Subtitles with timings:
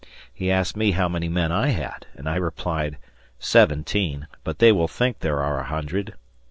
[0.33, 2.97] He asked me how many men I had, and I replied,
[3.37, 6.15] "Seventeen, but they will think there are a hundred."